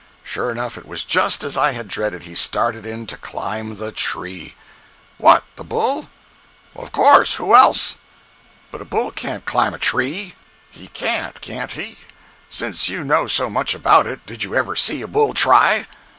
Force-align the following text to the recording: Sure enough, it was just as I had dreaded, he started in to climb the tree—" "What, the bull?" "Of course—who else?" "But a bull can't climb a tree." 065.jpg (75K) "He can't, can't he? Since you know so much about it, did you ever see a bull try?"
Sure 0.23 0.49
enough, 0.49 0.79
it 0.79 0.87
was 0.87 1.03
just 1.03 1.43
as 1.43 1.55
I 1.55 1.73
had 1.73 1.87
dreaded, 1.87 2.23
he 2.23 2.33
started 2.33 2.87
in 2.87 3.05
to 3.05 3.15
climb 3.17 3.75
the 3.75 3.91
tree—" 3.91 4.55
"What, 5.19 5.43
the 5.57 5.63
bull?" 5.63 6.09
"Of 6.75 6.91
course—who 6.91 7.53
else?" 7.53 7.97
"But 8.71 8.81
a 8.81 8.85
bull 8.85 9.11
can't 9.11 9.45
climb 9.45 9.75
a 9.75 9.77
tree." 9.77 10.33
065.jpg 10.75 10.79
(75K) 10.79 10.81
"He 10.81 10.87
can't, 10.87 11.41
can't 11.41 11.71
he? 11.73 11.97
Since 12.49 12.89
you 12.89 13.03
know 13.03 13.27
so 13.27 13.47
much 13.47 13.75
about 13.75 14.07
it, 14.07 14.25
did 14.25 14.43
you 14.43 14.55
ever 14.55 14.75
see 14.75 15.03
a 15.03 15.07
bull 15.07 15.35
try?" 15.35 15.85